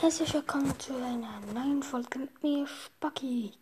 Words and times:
Herzlich 0.00 0.32
willkommen 0.32 0.78
zu 0.78 0.94
einer 0.94 1.40
neuen 1.52 1.82
Folge 1.82 2.20
mit 2.20 2.40
mir, 2.40 2.68
Spacki. 2.68 3.52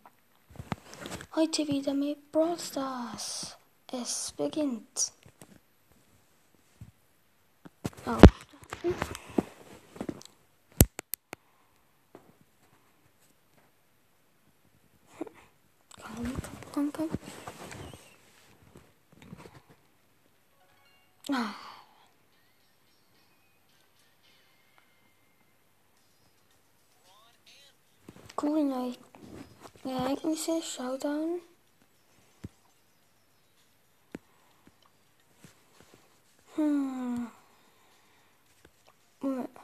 Heute 1.33 1.67
wieder 1.67 1.95
mit 1.95 2.31
Brawl 2.31 2.59
Stars. 2.59 3.57
Es 3.91 4.33
beginnt. 4.37 5.13
Aufstarten. 8.05 8.95
Komm, 16.03 16.33
komm, 16.71 16.93
komm, 16.93 16.93
komm. 16.93 17.09
Ah. 21.35 21.66
Cool, 28.37 28.65
neue 28.65 28.93
Ereignisse, 29.83 30.61
Showdown. 30.61 31.41
Hm. 36.55 37.31
Moment. 39.23 39.49
Cool. 39.49 39.56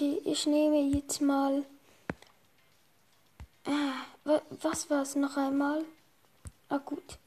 Okay, 0.00 0.22
ich 0.24 0.46
nehme 0.46 0.80
jetzt 0.96 1.20
mal. 1.20 1.62
Ah, 3.66 4.06
wa- 4.24 4.40
was 4.62 4.88
war 4.88 5.02
es 5.02 5.14
noch 5.14 5.36
einmal? 5.36 5.84
Ah, 6.70 6.78
gut. 6.78 7.18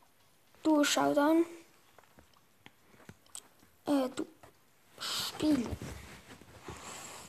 Du 0.63 0.83
Showdown. 0.83 1.45
Äh, 3.85 4.09
du. 4.15 4.25
Spiel. 4.99 5.67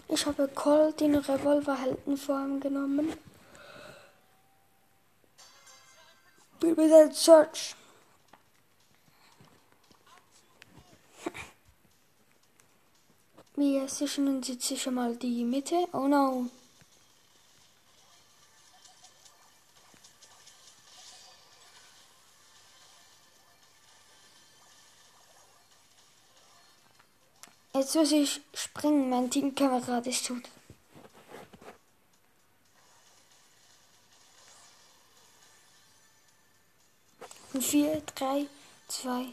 Ich 0.08 0.24
habe 0.24 0.48
Colt 0.48 1.02
in 1.02 1.14
Revolverheldenform 1.14 2.60
genommen. 2.60 3.12
Bin 6.58 6.74
mit 6.74 7.14
Search. 7.14 7.76
Wir 13.56 13.88
sichern 13.88 14.26
uns 14.28 14.48
jetzt 14.48 14.66
sicher 14.66 14.90
mal 14.90 15.14
die 15.16 15.44
Mitte. 15.44 15.86
Oh 15.92 16.08
no. 16.08 16.50
Jetzt 27.74 27.94
muss 27.94 28.12
ich 28.12 28.40
springen, 28.54 29.08
mein 29.10 29.30
Teamkamerad 29.30 30.06
ist 30.06 30.26
tot. 30.26 30.42
In 37.52 37.62
4, 37.62 38.02
3, 38.16 38.46
2, 38.88 39.26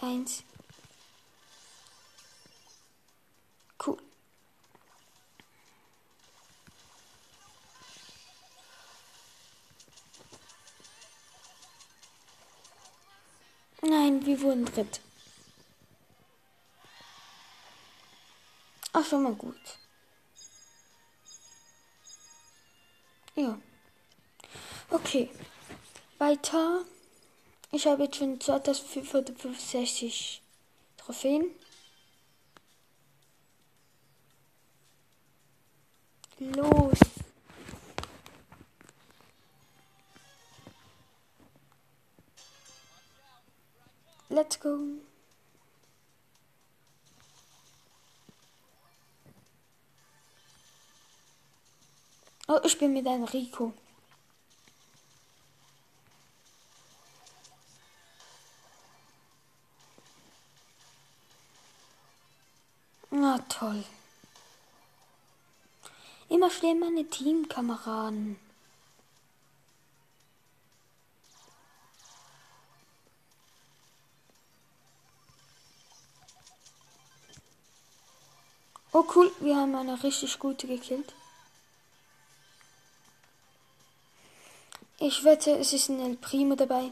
1. 0.00 0.44
Nein, 14.10 14.26
wir 14.26 14.40
wurden 14.40 14.64
dritt. 14.64 15.00
Ach, 18.92 19.06
schon 19.06 19.22
mal 19.22 19.34
gut. 19.34 19.54
Ja. 23.36 23.56
Okay. 24.90 25.30
Weiter. 26.18 26.84
Ich 27.70 27.86
habe 27.86 28.04
jetzt 28.04 28.16
schon 28.16 28.40
2565 28.40 30.42
Trophäen. 30.96 31.54
Los. 36.38 36.69
Let's 44.40 44.58
go. 44.58 44.78
Oh, 52.48 52.60
ich 52.64 52.78
bin 52.78 52.94
mit 52.94 53.06
einem 53.06 53.24
Rico. 53.24 53.74
Na 63.10 63.36
toll. 63.50 63.84
Immer 66.30 66.48
stehen 66.48 66.80
meine 66.80 67.04
Teamkameraden. 67.04 68.49
Cool, 79.14 79.32
wir 79.40 79.56
haben 79.56 79.74
eine 79.74 80.02
richtig 80.02 80.38
gute 80.38 80.66
gekillt. 80.66 81.14
Ich 84.98 85.24
wette, 85.24 85.52
es 85.58 85.72
ist 85.72 85.88
ein 85.88 86.00
El 86.00 86.16
Primo 86.16 86.54
dabei. 86.54 86.90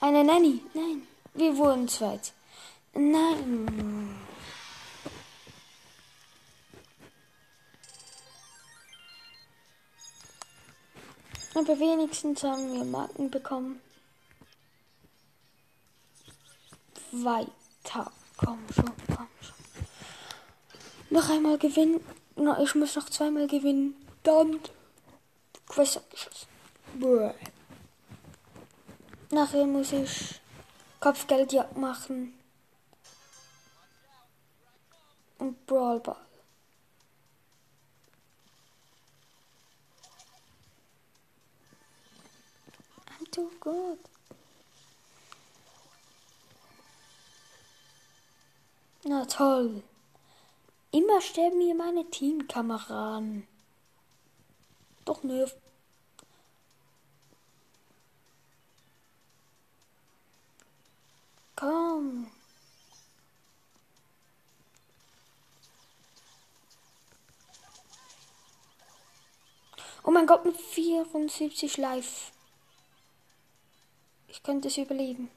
Eine 0.00 0.24
Nanny. 0.24 0.60
Nein, 0.74 1.06
wir 1.34 1.56
wurden 1.56 1.88
zweit. 1.88 2.32
Nein. 2.94 4.20
Aber 11.54 11.78
wenigstens 11.78 12.42
haben 12.42 12.72
wir 12.72 12.84
Marken 12.84 13.30
bekommen. 13.30 13.80
Weiter. 17.12 18.10
Komm 18.36 18.58
schon. 18.74 19.03
Noch 21.14 21.30
einmal 21.30 21.58
gewinnen. 21.58 22.04
Na, 22.34 22.60
ich 22.60 22.74
muss 22.74 22.96
noch 22.96 23.08
zweimal 23.08 23.46
gewinnen. 23.46 23.94
Dann. 24.24 24.58
Quest 25.68 25.98
abgeschlossen. 25.98 26.48
Bäh. 26.94 27.30
Nachher 29.30 29.64
muss 29.64 29.92
ich 29.92 30.40
Kopfgeldjagd 30.98 31.76
machen. 31.76 32.34
Und 35.38 35.64
Brawlball. 35.66 36.16
I'm 43.06 43.30
too 43.30 43.50
good. 43.60 44.00
Na 49.04 49.24
toll. 49.26 49.84
Immer 50.94 51.20
sterben 51.20 51.58
mir 51.58 51.74
meine 51.74 52.08
Teamkameraden. 52.08 53.48
Doch 55.04 55.24
nö. 55.24 55.44
Komm. 61.56 62.30
Oh 70.04 70.12
mein 70.12 70.28
Gott, 70.28 70.44
mit 70.44 70.56
74 70.56 71.76
live. 71.76 72.30
Ich 74.28 74.44
könnte 74.44 74.68
es 74.68 74.76
überleben. 74.76 75.28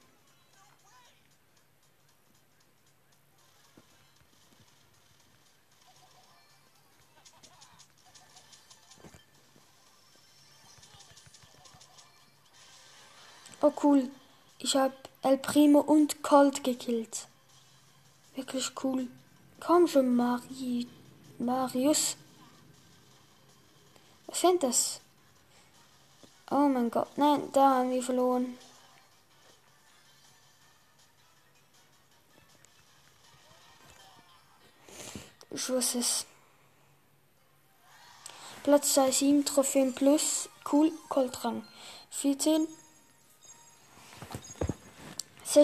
Voll 13.68 13.74
cool. 13.82 14.10
Ich 14.58 14.76
habe 14.76 14.94
El 15.22 15.36
Primo 15.38 15.80
und 15.80 16.22
Colt 16.22 16.64
gekillt. 16.64 17.28
Wirklich 18.34 18.72
cool. 18.82 19.08
Komm 19.60 19.86
schon, 19.86 20.14
Mari 20.14 20.86
Marius. 21.38 22.16
Was 24.26 24.40
sind 24.40 24.62
das? 24.62 25.00
Oh 26.50 26.68
mein 26.68 26.90
Gott. 26.90 27.08
Nein, 27.16 27.50
da 27.52 27.76
haben 27.76 27.90
wir 27.90 28.02
verloren. 28.02 28.56
Ich 35.50 35.68
wusste 35.68 35.98
es. 35.98 36.26
Platz 38.62 38.94
2, 38.94 39.10
7 39.10 39.44
Trophäen 39.44 39.94
plus. 39.94 40.48
Cool, 40.70 40.92
Coltrang. 41.08 41.66
14. 42.10 42.66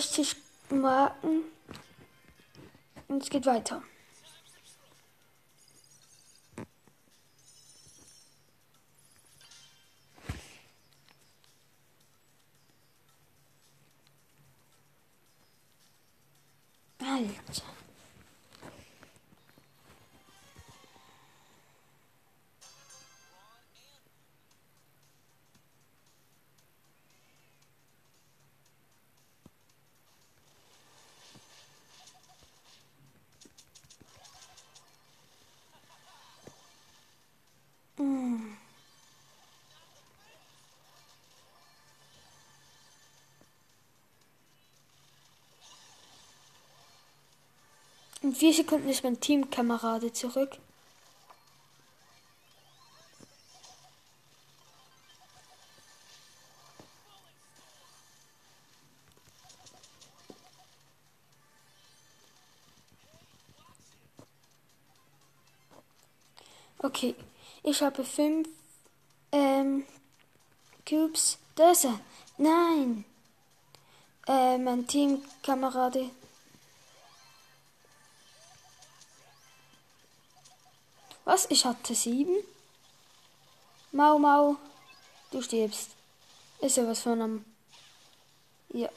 60 0.00 0.34
Marken. 0.70 1.44
Und 3.06 3.22
es 3.22 3.30
geht 3.30 3.46
weiter. 3.46 3.80
In 48.24 48.34
vier 48.34 48.54
Sekunden 48.54 48.88
ist 48.88 49.04
mein 49.04 49.20
Teamkamerade 49.20 50.10
zurück. 50.10 50.56
Okay, 66.78 67.14
ich 67.62 67.82
habe 67.82 68.06
fünf 68.06 68.48
ähm, 69.32 69.84
Cubes. 70.88 71.36
Das. 71.56 71.86
Nein. 72.38 73.04
Äh, 74.26 74.56
mein 74.56 74.86
Teamkamerade. 74.86 76.08
Was? 81.24 81.46
Ich 81.50 81.64
hatte 81.64 81.94
sieben? 81.94 82.36
Mau 83.92 84.18
Mau, 84.18 84.56
du 85.30 85.40
stirbst. 85.40 85.90
Ist 86.60 86.76
ja 86.76 86.86
was 86.86 87.00
von 87.00 87.22
einem. 87.22 87.44
Ja. 88.70 88.88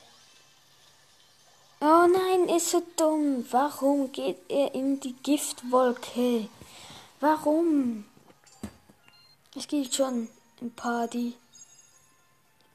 Oh 1.79 2.07
nein, 2.07 2.49
ist 2.49 2.71
so 2.71 2.81
dumm. 2.95 3.45
Warum 3.51 4.11
geht 4.11 4.39
er 4.49 4.73
in 4.73 4.99
die 4.99 5.13
Giftwolke? 5.13 6.49
Warum? 7.19 8.05
Es 9.55 9.67
geht 9.67 9.93
schon 9.93 10.27
ein 10.61 10.71
Party. 10.71 11.35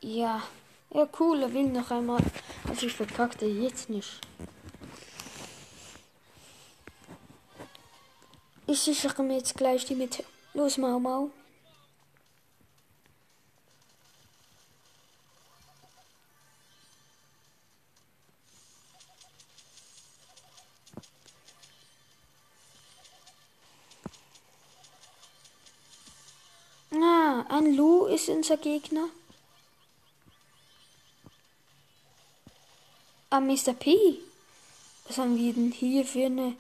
Ja. 0.01 0.43
Ja, 0.91 1.09
cool, 1.19 1.43
er 1.43 1.53
will 1.53 1.69
noch 1.69 1.91
einmal. 1.91 2.23
Also 2.69 2.87
ich 2.87 2.93
verpackte 2.93 3.47
jetzt 3.47 3.89
nicht. 3.89 4.21
Ich 8.73 8.81
sichere 8.81 9.23
mir 9.23 9.37
jetzt 9.37 9.55
gleich 9.55 9.85
die 9.85 9.95
Mitte. 9.95 10.25
Los, 10.55 10.79
Mau 10.79 10.99
Mau. 10.99 11.31
Ah, 26.95 27.45
ein 27.51 27.77
Lu 27.77 28.07
ist 28.07 28.31
unser 28.31 28.57
Gegner. 28.57 29.09
Ah, 33.29 33.39
Mr. 33.41 33.75
P. 33.75 34.19
Was 35.07 35.19
haben 35.19 35.37
wir 35.37 35.53
denn 35.53 35.73
hier 35.73 36.07
für 36.07 36.25
eine... 36.25 36.57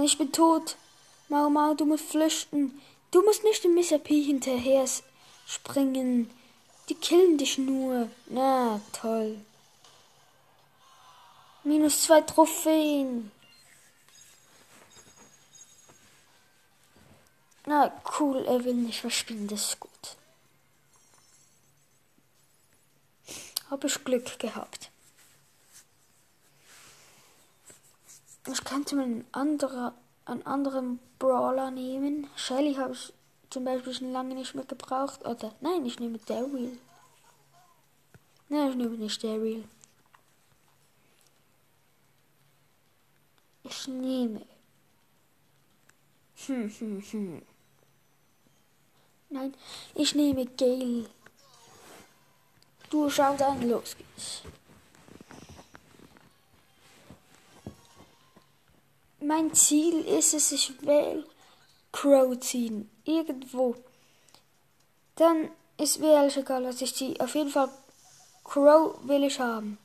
Nein, 0.00 0.06
ich 0.06 0.16
bin 0.16 0.32
tot. 0.32 0.76
Mau 1.28 1.50
Mau, 1.50 1.74
du 1.74 1.84
musst 1.84 2.08
flüchten. 2.08 2.80
Du 3.10 3.22
musst 3.22 3.44
nicht 3.44 3.62
dem 3.62 3.74
Mr. 3.74 3.98
P 3.98 4.22
hinterher 4.22 4.86
springen. 5.46 6.30
Die 6.88 6.94
killen 6.94 7.36
dich 7.36 7.58
nur. 7.58 8.08
Na, 8.24 8.80
toll. 8.94 9.38
Minus 11.64 12.00
zwei 12.00 12.22
Trophäen. 12.22 13.30
Na, 17.66 17.92
cool, 18.18 18.46
er 18.46 18.64
will 18.64 18.72
nicht 18.72 19.02
verspielen, 19.02 19.48
das 19.48 19.64
ist 19.68 19.80
gut. 19.80 20.16
Habe 23.68 23.86
ich 23.86 24.02
Glück 24.02 24.38
gehabt. 24.38 24.90
Ich 28.46 28.64
könnte 28.64 28.96
mir 28.96 29.02
einen, 29.02 29.26
anderer, 29.32 29.94
einen 30.24 30.46
anderen 30.46 30.98
Brawler 31.18 31.70
nehmen. 31.70 32.28
Shelly 32.36 32.74
habe 32.74 32.94
ich 32.94 33.12
zum 33.50 33.64
Beispiel 33.64 33.92
schon 33.92 34.12
lange 34.12 34.34
nicht 34.34 34.54
mehr 34.54 34.64
gebraucht. 34.64 35.26
Oder 35.26 35.52
nein, 35.60 35.84
ich 35.84 35.98
nehme 36.00 36.18
Daryl. 36.18 36.78
Nein, 38.48 38.70
ich 38.70 38.76
nehme 38.76 38.96
nicht 38.96 39.22
Daryl. 39.22 39.64
Ich 43.64 43.86
nehme. 43.88 44.40
Hm, 46.46 46.70
hm, 46.70 47.02
hm. 47.02 47.42
Nein, 49.28 49.54
ich 49.94 50.14
nehme 50.14 50.46
Gale. 50.46 51.08
Du 52.88 53.08
schau 53.08 53.36
dann, 53.36 53.68
los 53.68 53.96
geht's. 53.96 54.42
Mein 59.22 59.52
Ziel 59.54 60.00
ist 60.00 60.34
es, 60.34 60.52
ich 60.52 60.82
will 60.82 61.26
Crow 61.92 62.38
ziehen. 62.40 62.90
Irgendwo. 63.04 63.76
Dann 65.16 65.50
ist 65.76 66.00
mir 66.00 66.18
alles 66.18 66.36
egal, 66.36 66.64
was 66.64 66.80
ich 66.80 66.94
ziehe. 66.94 67.20
Auf 67.20 67.34
jeden 67.34 67.50
Fall 67.50 67.68
Crow 68.44 68.96
will 69.02 69.24
ich 69.24 69.38
haben. 69.38 69.78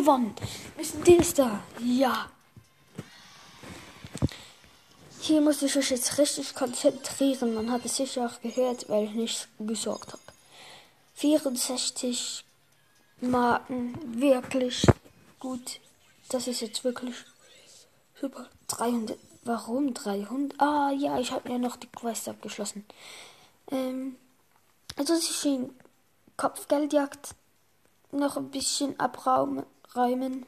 Gewonnen. 0.00 0.34
Müssen 0.76 1.02
das 1.04 1.34
da? 1.34 1.62
Ja. 1.80 2.30
Hier 5.20 5.40
muss 5.40 5.62
ich 5.62 5.74
mich 5.74 5.90
jetzt 5.90 6.18
richtig 6.18 6.54
konzentrieren. 6.54 7.54
Man 7.54 7.70
hat 7.70 7.84
es 7.84 7.96
sicher 7.96 8.26
auch 8.26 8.40
gehört, 8.40 8.88
weil 8.88 9.04
ich 9.04 9.12
nicht 9.12 9.48
gesorgt 9.58 10.12
habe. 10.12 10.22
64 11.14 12.44
Marken, 13.20 14.20
wirklich 14.20 14.86
gut. 15.40 15.80
Das 16.28 16.46
ist 16.46 16.60
jetzt 16.60 16.84
wirklich 16.84 17.14
super. 18.20 18.48
300. 18.68 19.18
Warum 19.44 19.94
300? 19.94 20.60
Ah, 20.60 20.90
ja, 20.90 21.18
ich 21.18 21.30
habe 21.32 21.50
ja 21.50 21.58
noch 21.58 21.76
die 21.76 21.86
Quest 21.86 22.28
abgeschlossen. 22.28 22.84
Ähm, 23.70 24.16
also 24.96 25.14
ich 25.14 25.44
in 25.44 25.70
Kopfgeldjagd 26.36 27.34
noch 28.12 28.36
ein 28.36 28.50
bisschen 28.50 28.98
abräumen. 29.96 30.46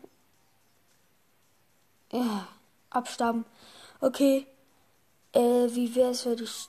Ja, 2.13 2.49
abstauben. 2.91 3.45
Okay. 4.01 4.47
Äh, 5.33 5.69
wie 5.75 5.95
wär's, 5.95 6.27
wenn 6.27 6.43
ich. 6.43 6.69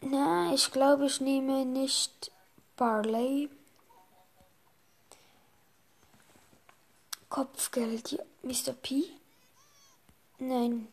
Na, 0.00 0.52
ich 0.52 0.70
glaube, 0.70 1.06
ich 1.06 1.20
nehme 1.20 1.64
nicht 1.64 2.30
Barley. 2.76 3.48
Kopfgeld, 7.28 8.12
ja. 8.12 8.22
Mr. 8.42 8.72
P? 8.72 9.04
Nein. 10.38 10.88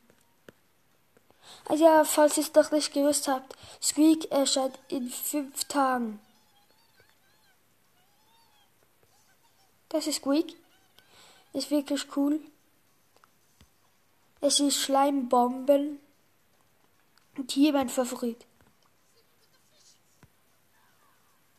Also 1.66 1.84
ja, 1.84 2.06
falls 2.06 2.38
ihr 2.38 2.44
es 2.44 2.52
doch 2.54 2.72
nicht 2.72 2.94
gewusst 2.94 3.28
habt, 3.28 3.56
Squeak 3.82 4.32
erscheint 4.32 4.80
in 4.88 5.10
fünf 5.10 5.66
Tagen. 5.66 6.20
Das 9.92 10.08
ist 10.08 10.16
Squeak. 10.16 10.56
Ist 11.52 11.70
wirklich 11.70 12.06
cool. 12.16 12.40
Es 14.40 14.62
ist 14.62 14.80
Schleimbomben. 14.80 16.00
Und 17.38 17.52
hier 17.52 17.74
mein 17.74 17.90
Favorit. 17.90 18.46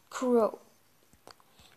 Crow. 0.08 0.58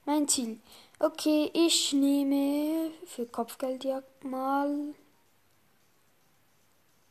Mein 0.05 0.29
Ziel. 0.29 0.61
Okay, 0.99 1.51
ich 1.53 1.91
nehme 1.91 2.91
für 3.05 3.25
Kopfgeldjagd 3.25 4.23
mal 4.23 4.95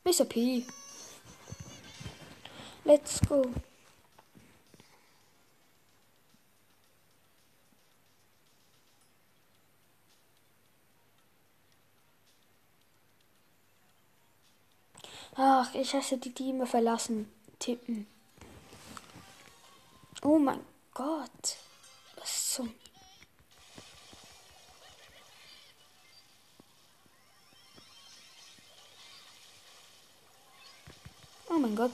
Mr. 0.05 0.25
P. 0.25 0.67
Let's 2.85 3.21
go. 3.29 3.45
Ich 15.77 15.93
hasse 15.93 16.17
die, 16.19 16.33
die 16.33 16.67
verlassen. 16.67 17.29
Tippen. 17.59 18.07
Oh 20.23 20.39
mein 20.39 20.61
Gott. 20.95 21.57
Was 22.17 22.53
zum... 22.53 22.73
Oh 31.51 31.59
mein 31.59 31.75
Gott. 31.75 31.93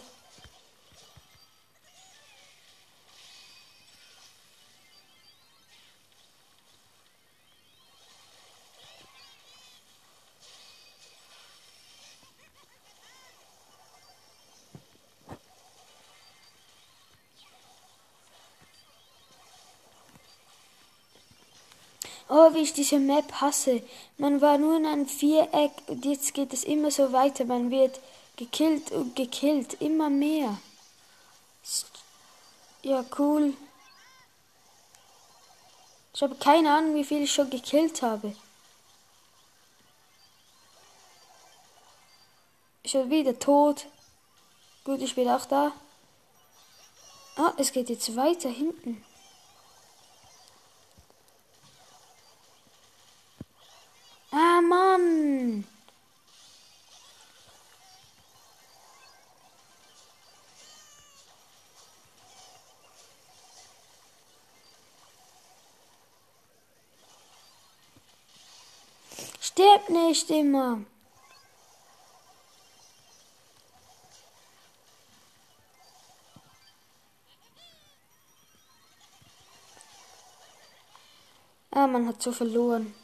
Oh, 22.51 22.55
wie 22.55 22.61
ich 22.61 22.73
diese 22.73 22.99
Map 22.99 23.33
hasse. 23.41 23.83
Man 24.19 24.41
war 24.41 24.59
nur 24.59 24.77
in 24.77 24.87
einem 24.87 25.07
Viereck 25.07 25.73
und 25.87 26.05
jetzt 26.05 26.35
geht 26.35 26.53
es 26.53 26.65
immer 26.65 26.91
so 26.91 27.13
weiter. 27.13 27.45
Man 27.45 27.71
wird 27.71 28.01
gekillt 28.37 28.91
und 28.93 29.15
gekillt. 29.15 29.75
Immer 29.75 30.11
mehr. 30.11 30.59
Ja, 32.83 33.05
cool. 33.19 33.55
Ich 36.15 36.23
habe 36.23 36.35
keine 36.37 36.73
Ahnung, 36.73 36.95
wie 36.95 37.05
viel 37.05 37.23
ich 37.23 37.33
schon 37.33 37.51
gekillt 37.51 38.03
habe. 38.03 38.35
Ich 42.83 42.93
bin 42.93 43.11
wieder 43.11 43.39
tot. 43.39 43.87
Gut, 44.85 45.01
ich 45.03 45.15
bin 45.15 45.29
auch 45.29 45.47
da. 45.47 45.73
Ah, 47.37 47.53
es 47.59 47.71
geht 47.71 47.91
jetzt 47.91 48.17
weiter 48.17 48.49
hinten. 48.49 49.05
Stirb 69.81 69.91
nicht 69.91 70.31
immer. 70.31 70.85
Ah, 81.71 81.87
man 81.87 82.09
hat 82.09 82.21
so 82.21 82.33
verloren. 82.33 82.95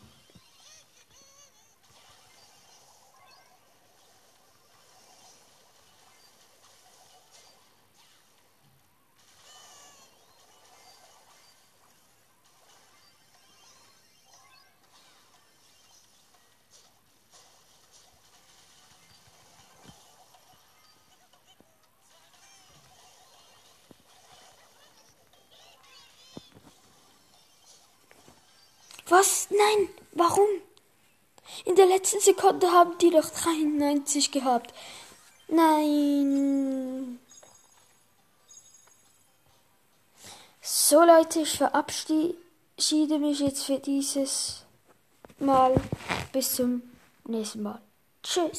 Was? 29.09 29.49
Nein, 29.51 29.89
warum? 30.13 30.49
In 31.65 31.77
der 31.77 31.87
letzten 31.87 32.21
Sekunde 32.21 32.71
haben 32.73 32.99
die 32.99 33.11
doch 33.11 33.31
93 33.31 34.33
gehabt. 34.33 34.75
Nein. 35.49 37.21
So 40.61 41.05
Leute, 41.05 41.41
ich 41.41 41.57
verabschiede 41.57 42.35
mich 43.19 43.39
jetzt 43.39 43.65
für 43.65 43.79
dieses 43.79 44.65
Mal. 45.39 45.75
Bis 46.33 46.57
zum 46.57 46.83
nächsten 47.25 47.63
Mal. 47.63 47.81
Tschüss. 48.23 48.51